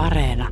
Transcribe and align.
Areena. 0.00 0.48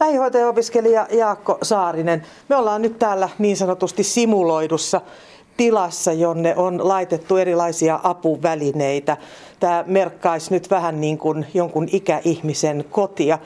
Lähihoitaja-opiskelija 0.00 1.06
Jaakko 1.12 1.58
Saarinen. 1.62 2.22
Me 2.48 2.56
ollaan 2.56 2.82
nyt 2.82 2.98
täällä 2.98 3.28
niin 3.38 3.56
sanotusti 3.56 4.02
simuloidussa 4.02 5.00
tilassa, 5.56 6.12
jonne 6.12 6.56
on 6.56 6.88
laitettu 6.88 7.36
erilaisia 7.36 8.00
apuvälineitä. 8.02 9.16
Tämä 9.60 9.84
merkkaisi 9.86 10.54
nyt 10.54 10.70
vähän 10.70 11.00
niin 11.00 11.18
kuin 11.18 11.46
jonkun 11.54 11.88
ikäihmisen 11.92 12.84
kotia. 12.90 13.38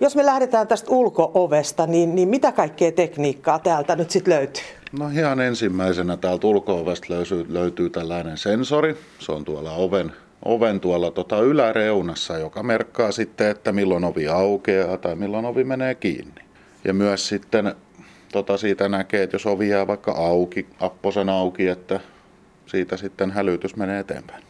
Jos 0.00 0.16
me 0.16 0.26
lähdetään 0.26 0.68
tästä 0.68 0.90
ulkoovesta, 0.90 1.86
niin, 1.86 2.14
niin 2.14 2.28
mitä 2.28 2.52
kaikkea 2.52 2.92
tekniikkaa 2.92 3.58
täältä 3.58 3.96
nyt 3.96 4.10
sitten 4.10 4.34
löytyy? 4.34 4.64
No 4.98 5.08
ihan 5.08 5.40
ensimmäisenä 5.40 6.16
täältä 6.16 6.46
ulko-ovesta 6.46 7.06
löytyy, 7.08 7.46
löytyy 7.48 7.90
tällainen 7.90 8.38
sensori. 8.38 8.96
Se 9.18 9.32
on 9.32 9.44
tuolla 9.44 9.72
oven, 9.72 10.12
oven 10.44 10.80
tuolla 10.80 11.10
tota 11.10 11.40
yläreunassa, 11.40 12.38
joka 12.38 12.62
merkkaa 12.62 13.12
sitten, 13.12 13.50
että 13.50 13.72
milloin 13.72 14.04
ovi 14.04 14.28
aukeaa 14.28 14.96
tai 14.96 15.14
milloin 15.14 15.44
ovi 15.44 15.64
menee 15.64 15.94
kiinni. 15.94 16.42
Ja 16.84 16.94
myös 16.94 17.28
sitten 17.28 17.74
tota 18.32 18.56
siitä 18.56 18.88
näkee, 18.88 19.22
että 19.22 19.34
jos 19.34 19.46
ovi 19.46 19.68
jää 19.68 19.86
vaikka 19.86 20.12
auki, 20.12 20.66
apposen 20.80 21.28
auki, 21.28 21.68
että 21.68 22.00
siitä 22.66 22.96
sitten 22.96 23.30
hälytys 23.30 23.76
menee 23.76 24.00
eteenpäin. 24.00 24.42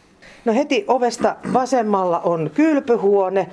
No 0.45 0.53
heti 0.53 0.85
ovesta 0.87 1.35
vasemmalla 1.53 2.19
on 2.19 2.51
kylpyhuone. 2.53 3.47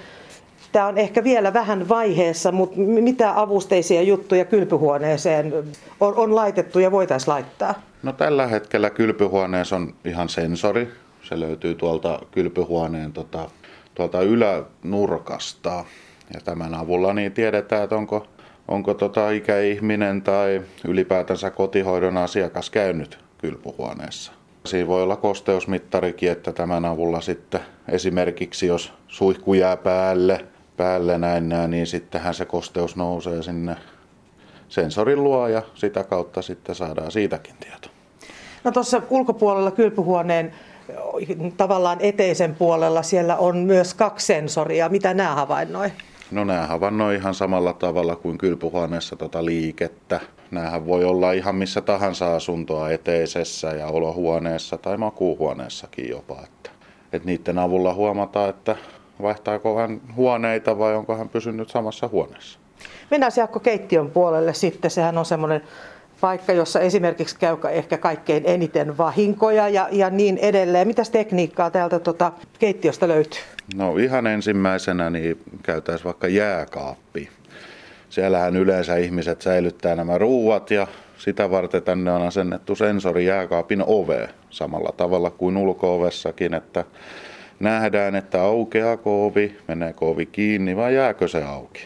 Tämä 0.73 0.87
on 0.87 0.99
ehkä 0.99 1.25
vielä 1.25 1.53
vähän 1.53 1.89
vaiheessa, 1.89 2.53
mutta 2.53 2.77
mitä 2.81 3.41
avusteisia 3.41 4.03
juttuja 4.03 4.45
kylpyhuoneeseen 4.45 5.53
on, 6.01 6.15
on 6.17 6.35
laitettu 6.35 6.79
ja 6.79 6.93
voitaisiin 6.93 7.33
laittaa? 7.35 7.83
No 8.03 8.13
tällä 8.13 8.47
hetkellä 8.47 8.91
kylpyhuoneessa 8.91 9.77
on 9.77 9.95
ihan 10.05 10.29
sensori. 10.29 10.89
Se 11.23 11.41
löytyy 11.41 11.75
tuolta 11.75 12.21
kylpyhuoneen 12.31 13.13
tota, 13.13 13.51
tuolta 13.95 14.23
ylänurkasta. 14.23 15.85
Ja 16.35 16.41
tämän 16.45 16.75
avulla 16.75 17.15
niin 17.15 17.33
tiedetään, 17.33 17.85
että 17.85 17.97
onko, 17.97 18.27
onko 18.69 18.95
tota 18.95 19.31
ikäihminen 19.31 20.23
tai 20.23 20.63
ylipäätänsä 20.89 21.51
kotihoidon 21.51 22.17
asiakas 22.17 22.71
käynyt 22.71 23.19
kylpyhuoneessa. 23.39 24.33
Siinä 24.65 24.89
voi 24.89 25.03
olla 25.03 25.17
kosteusmittarikin, 25.17 26.31
että 26.31 26.53
tämän 26.53 26.85
avulla 26.85 27.21
sitten 27.21 27.61
esimerkiksi 27.89 28.67
jos 28.67 28.93
suihku 29.09 29.55
jää 29.55 29.77
päälle, 29.77 30.45
päälle 30.77 31.19
näin, 31.19 31.49
niin 31.69 31.87
sittenhän 31.87 32.35
se 32.35 32.45
kosteus 32.45 32.97
nousee 32.97 33.43
sinne 33.43 33.77
sensorin 34.69 35.25
luo 35.25 35.49
ja 35.49 35.63
sitä 35.75 36.05
kautta 36.05 36.43
sitten 36.43 36.75
saadaan 36.75 37.11
siitäkin 37.11 37.55
tieto. 37.61 37.89
No 38.65 38.71
tuossa 38.71 39.03
ulkopuolella 39.11 39.71
kylpyhuoneen 39.71 40.53
tavallaan 41.57 41.99
eteisen 42.01 42.55
puolella 42.55 43.03
siellä 43.03 43.37
on 43.37 43.57
myös 43.57 43.95
kaksi 43.95 44.27
sensoria. 44.27 44.89
Mitä 44.89 45.15
nämä 45.15 45.35
havainnoi? 45.35 45.93
No 46.31 46.45
nämä 46.45 46.67
havainnoi 46.67 47.15
ihan 47.15 47.35
samalla 47.35 47.73
tavalla 47.73 48.17
kuin 48.17 48.39
kylpyhuoneessa 48.39 49.17
tota 49.17 49.45
liikettä. 49.45 50.21
Nämähän 50.51 50.87
voi 50.87 51.05
olla 51.05 51.33
ihan 51.33 51.55
missä 51.55 51.81
tahansa 51.81 52.37
asuntoa 52.37 52.91
eteisessä 52.91 53.69
ja 53.69 53.87
olohuoneessa 53.87 54.79
tai 54.79 54.97
makuuhuoneessakin 54.97 56.09
jopa. 56.09 56.37
Että, 56.45 56.71
että 57.13 57.27
niiden 57.27 57.59
avulla 57.59 57.95
huomataan, 57.95 58.51
että 58.51 58.77
vaihtaako 59.23 59.79
hän 59.79 60.01
huoneita 60.17 60.79
vai 60.79 60.95
onko 60.95 61.17
hän 61.17 61.29
pysynyt 61.29 61.69
samassa 61.69 62.09
huoneessa. 62.09 62.59
Mennään 63.11 63.33
Jaakko 63.37 63.61
keittiön 63.61 64.11
puolelle 64.11 64.55
sitten. 64.55 64.91
Sehän 64.91 65.19
on 65.19 65.25
semmoinen 65.25 65.63
paikka, 66.21 66.53
jossa 66.53 66.81
esimerkiksi 66.81 67.37
käy 67.39 67.57
ehkä 67.71 67.99
kaikkein 67.99 68.43
eniten 68.47 68.99
vahinkoja 68.99 69.69
ja, 69.69 69.89
ja 69.93 70.11
niin 70.11 70.39
edelleen. 70.39 70.87
Mitäs 70.87 71.11
tekniikkaa 71.11 71.71
täältä 71.71 71.99
tuota 71.99 72.33
keittiöstä 72.59 73.09
löytyy? 73.09 73.41
No 73.75 73.97
ihan 73.97 74.27
ensimmäisenä 74.27 75.11
niin 75.11 75.43
käytäisiin 75.63 76.05
vaikka 76.05 76.29
jääkaappi. 76.29 77.29
Siellähän 78.11 78.57
yleensä 78.57 78.97
ihmiset 78.97 79.43
säilyttää 79.43 79.97
nämä 79.97 80.19
ruuat 80.19 80.71
ja 80.71 80.87
sitä 81.19 81.51
varten 81.51 81.83
tänne 81.83 82.13
on 82.13 82.23
asennettu 82.23 82.75
sensori 82.75 83.27
jääkaapin 83.27 83.85
ove 83.87 84.29
samalla 84.51 84.93
tavalla 84.97 85.31
kuin 85.31 85.57
ulko-ovessakin, 85.57 86.55
että 86.55 86.85
nähdään, 87.61 88.17
että 88.17 88.43
aukeaako 88.43 89.27
ovi, 89.27 89.57
meneekö 89.69 90.05
ovi 90.05 90.27
kiinni 90.27 90.77
vai 90.77 90.95
jääkö 90.95 91.29
se 91.29 91.43
auki. 91.45 91.83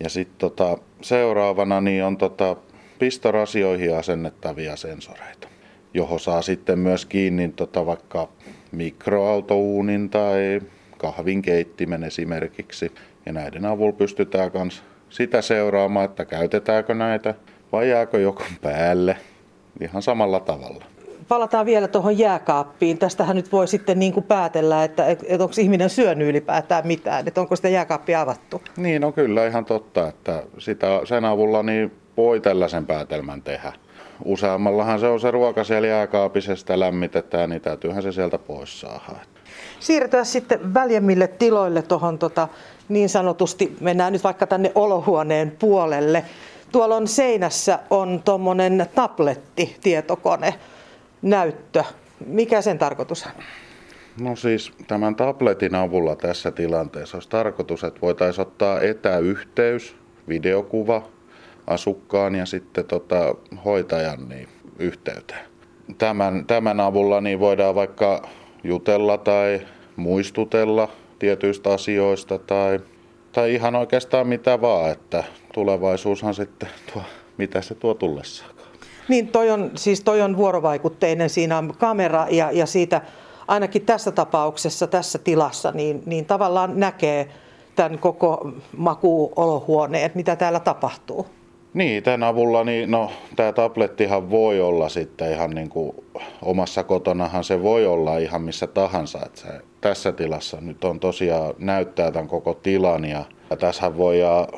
Ja 0.00 0.08
sitten 0.08 0.38
tota, 0.38 0.78
seuraavana 1.02 1.80
niin 1.80 2.04
on 2.04 2.16
tota, 2.16 2.56
pistorasioihin 3.00 3.96
asennettavia 3.96 4.76
sensoreita, 4.76 5.48
johon 5.94 6.20
saa 6.20 6.42
sitten 6.42 6.78
myös 6.78 7.06
kiinni 7.06 7.48
tota, 7.48 7.86
vaikka 7.86 8.28
mikroautouunin 8.72 10.10
tai 10.10 10.60
kahvinkeittimen 10.98 12.04
esimerkiksi. 12.04 12.92
Ja 13.26 13.32
näiden 13.32 13.66
avulla 13.66 13.92
pystytään 13.92 14.50
myös 14.54 14.82
sitä 15.08 15.42
seuraamaan, 15.42 16.04
että 16.04 16.24
käytetäänkö 16.24 16.94
näitä 16.94 17.34
vai 17.72 17.90
jääkö 17.90 18.20
joku 18.20 18.42
päälle 18.62 19.16
ihan 19.80 20.02
samalla 20.02 20.40
tavalla 20.40 20.84
palataan 21.30 21.66
vielä 21.66 21.88
tuohon 21.88 22.18
jääkaappiin. 22.18 22.98
Tästähän 22.98 23.36
nyt 23.36 23.52
voi 23.52 23.68
sitten 23.68 23.98
niin 23.98 24.12
kuin 24.12 24.24
päätellä, 24.24 24.84
että, 24.84 25.06
että 25.06 25.44
onko 25.44 25.54
ihminen 25.58 25.90
syönyt 25.90 26.28
ylipäätään 26.28 26.86
mitään, 26.86 27.28
että 27.28 27.40
onko 27.40 27.56
sitä 27.56 27.68
jääkaappia 27.68 28.20
avattu. 28.20 28.62
Niin, 28.76 29.04
on 29.04 29.12
kyllä 29.12 29.46
ihan 29.46 29.64
totta, 29.64 30.08
että 30.08 30.42
sitä, 30.58 30.86
sen 31.04 31.24
avulla 31.24 31.62
niin 31.62 31.92
voi 32.20 32.40
tällaisen 32.40 32.86
päätelmän 32.86 33.42
tehdä. 33.42 33.72
Useammallahan 34.24 35.00
se 35.00 35.06
on 35.08 35.20
se 35.20 35.30
ruoka 35.30 35.64
siellä 35.64 35.88
jääkaapissa, 35.88 36.56
sitä 36.56 36.80
lämmitetään, 36.80 37.50
niin 37.50 37.62
täytyyhän 37.62 38.02
se 38.02 38.12
sieltä 38.12 38.38
pois 38.38 38.80
saada. 38.80 39.16
Siirrytään 39.80 40.26
sitten 40.26 40.74
väljemmille 40.74 41.26
tiloille 41.26 41.82
tuohon 41.82 42.18
tota, 42.18 42.48
niin 42.88 43.08
sanotusti, 43.08 43.76
mennään 43.80 44.12
nyt 44.12 44.24
vaikka 44.24 44.46
tänne 44.46 44.72
olohuoneen 44.74 45.56
puolelle. 45.58 46.24
Tuolla 46.72 46.96
on 46.96 47.08
seinässä 47.08 47.78
on 47.90 48.22
tuommoinen 48.24 48.86
tabletti, 48.94 49.76
tietokone 49.82 50.54
näyttö. 51.22 51.84
Mikä 52.26 52.62
sen 52.62 52.78
tarkoitus 52.78 53.26
on? 53.26 53.32
No 54.20 54.36
siis 54.36 54.72
tämän 54.86 55.16
tabletin 55.16 55.74
avulla 55.74 56.16
tässä 56.16 56.50
tilanteessa 56.50 57.16
olisi 57.16 57.28
tarkoitus, 57.28 57.84
että 57.84 58.00
voitaisiin 58.00 58.46
ottaa 58.46 58.80
etäyhteys, 58.80 59.96
videokuva 60.28 61.02
asukkaan 61.70 62.34
ja 62.34 62.46
sitten 62.46 62.84
tota, 62.84 63.34
hoitajan 63.64 64.28
niin, 64.28 64.48
yhteyteen. 64.78 65.44
Tämän, 65.98 66.44
tämän 66.46 66.80
avulla 66.80 67.20
niin 67.20 67.40
voidaan 67.40 67.74
vaikka 67.74 68.28
jutella 68.64 69.18
tai 69.18 69.60
muistutella 69.96 70.88
tietyistä 71.18 71.72
asioista 71.72 72.38
tai, 72.38 72.80
tai 73.32 73.54
ihan 73.54 73.74
oikeastaan 73.74 74.26
mitä 74.26 74.60
vaan, 74.60 74.90
että 74.90 75.24
tulevaisuushan 75.54 76.34
sitten 76.34 76.68
tuo, 76.92 77.02
mitä 77.38 77.62
se 77.62 77.74
tuo 77.74 77.94
tullessaan. 77.94 78.50
Niin, 79.08 79.28
toi 79.28 79.50
on, 79.50 79.70
siis 79.74 80.00
toi 80.00 80.22
on 80.22 80.36
vuorovaikutteinen, 80.36 81.30
siinä 81.30 81.58
on 81.58 81.74
kamera 81.78 82.26
ja, 82.30 82.50
ja 82.52 82.66
siitä 82.66 83.00
ainakin 83.48 83.86
tässä 83.86 84.10
tapauksessa, 84.10 84.86
tässä 84.86 85.18
tilassa, 85.18 85.70
niin, 85.70 86.02
niin 86.06 86.26
tavallaan 86.26 86.80
näkee 86.80 87.28
tämän 87.76 87.98
koko 87.98 88.52
makuuolohuoneen, 88.76 90.10
mitä 90.14 90.36
täällä 90.36 90.60
tapahtuu. 90.60 91.26
Niin, 91.74 92.02
tämän 92.02 92.22
avulla 92.22 92.64
niin, 92.64 92.90
no, 92.90 93.10
tämä 93.36 93.52
tablettihan 93.52 94.30
voi 94.30 94.60
olla 94.60 94.88
sitten 94.88 95.32
ihan 95.32 95.50
niin 95.50 95.68
kuin 95.68 95.96
omassa 96.42 96.84
kotonahan 96.84 97.44
se 97.44 97.62
voi 97.62 97.86
olla 97.86 98.18
ihan 98.18 98.42
missä 98.42 98.66
tahansa. 98.66 99.18
Että 99.26 99.40
se, 99.40 99.48
tässä 99.80 100.12
tilassa 100.12 100.58
nyt 100.60 100.84
on 100.84 101.00
tosiaan 101.00 101.54
näyttää 101.58 102.10
tämän 102.10 102.28
koko 102.28 102.54
tilan 102.54 103.04
ja, 103.04 103.24
ja 103.50 103.56
tässä 103.56 103.96
voi, 103.96 104.20
ja, 104.20 104.48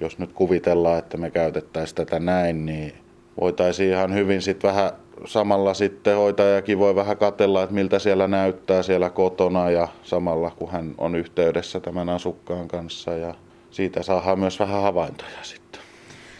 jos 0.00 0.18
nyt 0.18 0.32
kuvitellaan, 0.32 0.98
että 0.98 1.16
me 1.16 1.30
käytettäisiin 1.30 1.96
tätä 1.96 2.18
näin, 2.18 2.66
niin 2.66 2.92
voitaisiin 3.40 3.90
ihan 3.90 4.14
hyvin 4.14 4.42
sitten 4.42 4.68
vähän 4.68 4.90
samalla 5.24 5.74
sitten 5.74 6.16
hoitajakin 6.16 6.78
voi 6.78 6.94
vähän 6.94 7.16
katella, 7.16 7.62
että 7.62 7.74
miltä 7.74 7.98
siellä 7.98 8.28
näyttää 8.28 8.82
siellä 8.82 9.10
kotona 9.10 9.70
ja 9.70 9.88
samalla 10.02 10.50
kun 10.50 10.70
hän 10.70 10.94
on 10.98 11.14
yhteydessä 11.14 11.80
tämän 11.80 12.08
asukkaan 12.08 12.68
kanssa 12.68 13.10
ja 13.10 13.34
siitä 13.70 14.02
saadaan 14.02 14.38
myös 14.38 14.60
vähän 14.60 14.82
havaintoja 14.82 15.38
sitten. 15.42 15.67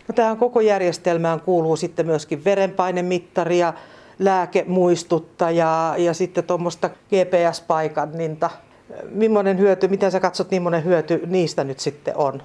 No 0.08 0.14
tähän 0.14 0.36
koko 0.36 0.60
järjestelmään 0.60 1.40
kuuluu 1.40 1.76
sitten 1.76 2.06
myöskin 2.06 2.44
verenpainemittari 2.44 3.58
ja 3.58 3.74
lääkemuistuttaja 4.18 5.94
ja 5.98 6.14
sitten 6.14 6.44
tuommoista 6.44 6.88
GPS-paikanninta. 6.88 8.50
Millainen 9.10 9.58
hyöty, 9.58 9.88
miten 9.88 10.10
sä 10.10 10.20
katsot, 10.20 10.50
millainen 10.50 10.84
hyöty 10.84 11.22
niistä 11.26 11.64
nyt 11.64 11.80
sitten 11.80 12.16
on? 12.16 12.42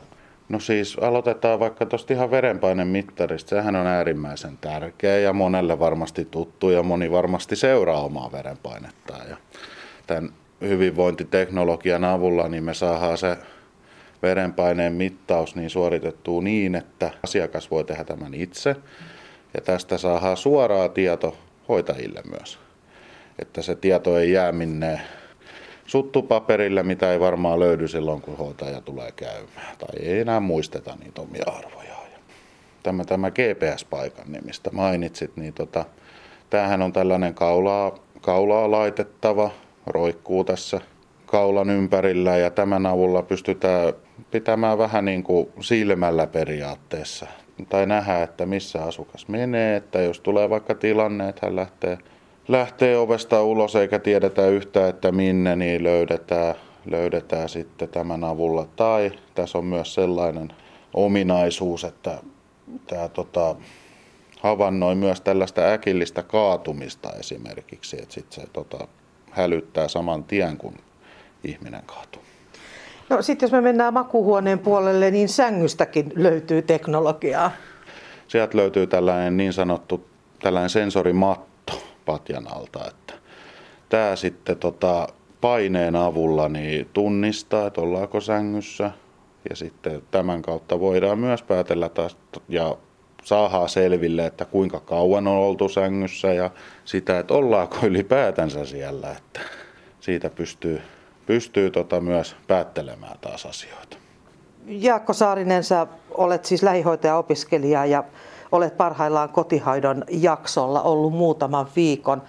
No 0.50 0.60
siis 0.60 0.98
aloitetaan 1.02 1.60
vaikka 1.60 1.86
tuosta 1.86 2.14
ihan 2.14 2.32
verenpainemittarista. 2.32 3.50
Sehän 3.50 3.76
on 3.76 3.88
äärimmäisen 3.88 4.58
tärkeä 4.62 5.20
ja 5.20 5.34
monelle 5.34 5.80
varmasti 5.80 6.28
tuttu 6.32 6.70
ja 6.70 6.84
moni 6.84 7.12
varmasti 7.12 7.56
seuraa 7.56 8.04
omaa 8.04 8.32
verenpainettaan. 8.32 9.30
Ja 9.30 9.38
tämän 10.08 10.30
hyvinvointiteknologian 10.62 12.04
avulla 12.04 12.48
niin 12.48 12.64
me 12.64 12.74
saadaan 12.74 13.18
se 13.18 13.38
verenpaineen 14.24 14.94
mittaus 14.94 15.56
niin 15.56 15.70
suoritettua 15.70 16.42
niin, 16.42 16.76
että 16.76 17.12
asiakas 17.24 17.72
voi 17.72 17.84
tehdä 17.84 18.04
tämän 18.04 18.34
itse. 18.34 18.76
Ja 19.54 19.62
tästä 19.62 19.98
saadaan 19.98 20.38
suoraa 20.38 20.90
tieto 20.90 21.38
hoitajille 21.70 22.22
myös. 22.30 22.60
Että 23.40 23.62
se 23.62 23.76
tieto 23.76 24.18
ei 24.18 24.32
jää 24.32 24.52
minne 24.52 25.02
suttupaperille, 25.86 26.84
mitä 26.84 27.12
ei 27.12 27.20
varmaan 27.20 27.60
löydy 27.60 27.88
silloin, 27.88 28.22
kun 28.22 28.38
hoitaja 28.38 28.82
tulee 28.82 29.12
käymään. 29.12 29.78
Tai 29.78 30.00
ei 30.00 30.20
enää 30.20 30.40
muisteta 30.40 30.98
niitä 31.04 31.22
omia 31.22 31.44
arvoja. 31.48 31.94
Tämä, 32.84 33.06
tämä 33.06 33.32
GPS-paikan 33.32 34.32
nimistä 34.32 34.70
mainitsit, 34.74 35.38
niin 35.38 35.54
tota, 35.54 35.86
tämähän 36.50 36.82
on 36.82 36.94
tällainen 36.94 37.34
kaulaa, 37.34 37.96
kaulaa 38.22 38.72
laitettava, 38.72 39.52
roikkuu 39.86 40.44
tässä 40.44 40.82
kaulan 41.34 41.70
ympärillä 41.70 42.38
ja 42.38 42.52
tämän 42.52 42.86
avulla 42.86 43.22
pystytään 43.22 43.94
pitämään 44.32 44.78
vähän 44.78 45.06
niin 45.06 45.24
kuin 45.24 45.50
silmällä 45.60 46.28
periaatteessa. 46.28 47.28
Tai 47.70 47.86
nähdä, 47.86 48.24
että 48.24 48.46
missä 48.46 48.84
asukas 48.84 49.28
menee, 49.28 49.76
että 49.76 50.02
jos 50.02 50.20
tulee 50.20 50.50
vaikka 50.50 50.76
tilanne, 50.76 51.30
että 51.30 51.46
hän 51.48 51.56
lähtee, 51.56 51.98
lähtee 52.48 52.98
ovesta 52.98 53.44
ulos 53.44 53.76
eikä 53.76 54.00
tiedetä 54.00 54.48
yhtään, 54.48 54.90
että 54.90 55.12
minne, 55.12 55.56
niin 55.56 55.84
löydetään, 55.84 56.56
löydetään 56.86 57.50
sitten 57.50 57.90
tämän 57.90 58.24
avulla. 58.24 58.68
Tai 58.76 59.12
tässä 59.36 59.58
on 59.58 59.66
myös 59.66 59.94
sellainen 59.94 60.54
ominaisuus, 60.94 61.84
että 61.84 62.18
tämä 62.88 63.10
tota, 63.10 63.56
havainnoi 64.40 64.96
myös 64.96 65.22
tällaista 65.22 65.62
äkillistä 65.62 66.24
kaatumista 66.24 67.10
esimerkiksi, 67.20 67.98
että 68.02 68.14
sitten 68.14 68.42
se 68.42 68.48
tota, 68.54 68.88
hälyttää 69.32 69.88
saman 69.88 70.24
tien, 70.24 70.58
kun 70.58 70.74
ihminen 71.44 71.84
kaatuu. 71.86 72.22
No 73.10 73.22
sitten 73.22 73.48
jos 73.48 73.52
me 73.52 73.62
mennään 73.62 73.94
makuhuoneen 73.94 74.60
puolelle, 74.60 75.12
niin 75.12 75.30
sängystäkin 75.30 76.12
löytyy 76.16 76.62
teknologiaa. 76.62 77.52
Sieltä 78.28 78.58
löytyy 78.58 78.88
tällainen 78.88 79.38
niin 79.38 79.54
sanottu 79.54 80.08
tällainen 80.42 80.70
sensorimatto 80.70 81.84
patjan 82.06 82.48
alta, 82.48 82.80
että 82.88 83.14
tämä 83.90 84.16
sitten 84.16 84.58
tota, 84.58 85.08
paineen 85.42 85.96
avulla 85.96 86.50
niin 86.50 86.90
tunnistaa, 86.94 87.68
että 87.68 87.82
ollaanko 87.82 88.22
sängyssä. 88.22 88.92
Ja 89.50 89.56
sitten 89.56 90.02
tämän 90.12 90.42
kautta 90.42 90.80
voidaan 90.80 91.20
myös 91.20 91.44
päätellä 91.44 91.90
taas 91.90 92.18
ja 92.50 92.78
saadaan 93.24 93.70
selville, 93.70 94.26
että 94.26 94.46
kuinka 94.46 94.80
kauan 94.80 95.28
on 95.28 95.38
oltu 95.38 95.70
sängyssä 95.70 96.34
ja 96.34 96.50
sitä, 96.86 97.20
että 97.20 97.34
ollaanko 97.34 97.78
ylipäätänsä 97.84 98.66
siellä, 98.66 99.12
että 99.12 99.40
siitä 100.00 100.30
pystyy, 100.30 100.82
pystyy 101.26 101.72
tota 101.72 102.02
myös 102.02 102.36
päättelemään 102.48 103.18
taas 103.22 103.46
asioita. 103.46 103.98
Jaakko 104.68 105.14
Saarinen, 105.14 105.64
sä 105.64 105.88
olet 106.12 106.46
siis 106.46 106.64
lähihoitaja-opiskelija 106.64 107.86
ja 107.86 108.04
olet 108.52 108.78
parhaillaan 108.78 109.30
kotihoidon 109.30 110.04
jaksolla 110.10 110.82
ollut 110.82 111.14
muutaman 111.14 111.68
viikon. 111.76 112.22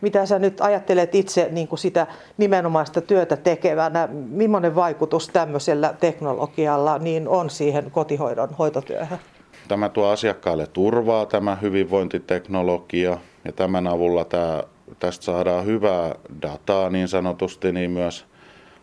Mitä 0.00 0.26
sä 0.26 0.38
nyt 0.38 0.60
ajattelet 0.60 1.14
itse 1.14 1.48
niin 1.50 1.68
kuin 1.68 1.78
sitä 1.78 2.06
nimenomaista 2.36 3.00
työtä 3.00 3.36
tekevänä? 3.36 4.08
Millainen 4.12 4.74
vaikutus 4.74 5.28
tämmöisellä 5.28 5.94
teknologialla 6.00 6.98
niin 6.98 7.28
on 7.28 7.50
siihen 7.50 7.90
kotihoidon 7.90 8.48
hoitotyöhön? 8.58 9.18
Tämä 9.68 9.88
tuo 9.88 10.06
asiakkaalle 10.08 10.66
turvaa 10.66 11.26
tämä 11.26 11.56
hyvinvointiteknologia 11.56 13.18
ja 13.44 13.52
tämän 13.52 13.86
avulla 13.86 14.24
tämä, 14.24 14.62
tästä 14.98 15.24
saadaan 15.24 15.66
hyvää 15.66 16.14
dataa 16.42 16.90
niin 16.90 17.08
sanotusti 17.08 17.72
niin 17.72 17.90
myös 17.90 18.26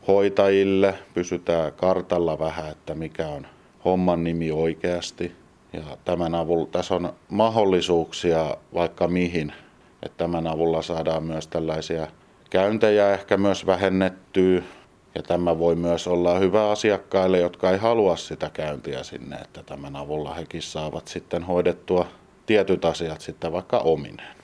hoitajille. 0.07 0.93
Pysytään 1.13 1.73
kartalla 1.73 2.39
vähän, 2.39 2.71
että 2.71 2.95
mikä 2.95 3.27
on 3.27 3.47
homman 3.85 4.23
nimi 4.23 4.51
oikeasti. 4.51 5.31
Ja 5.73 5.97
tämän 6.05 6.35
avulla 6.35 6.67
tässä 6.71 6.95
on 6.95 7.13
mahdollisuuksia 7.29 8.57
vaikka 8.73 9.07
mihin. 9.07 9.53
Että 10.03 10.17
tämän 10.17 10.47
avulla 10.47 10.81
saadaan 10.81 11.23
myös 11.23 11.47
tällaisia 11.47 12.07
käyntejä 12.49 13.13
ehkä 13.13 13.37
myös 13.37 13.65
vähennettyä 13.65 14.61
ja 15.15 15.23
tämä 15.23 15.59
voi 15.59 15.75
myös 15.75 16.07
olla 16.07 16.39
hyvä 16.39 16.69
asiakkaille, 16.69 17.39
jotka 17.39 17.71
ei 17.71 17.77
halua 17.77 18.15
sitä 18.15 18.49
käyntiä 18.53 19.03
sinne, 19.03 19.35
että 19.35 19.63
tämän 19.63 19.95
avulla 19.95 20.33
hekin 20.33 20.61
saavat 20.61 21.07
sitten 21.07 21.43
hoidettua 21.43 22.07
tietyt 22.45 22.85
asiat 22.85 23.21
sitten 23.21 23.51
vaikka 23.51 23.77
ominen. 23.77 24.38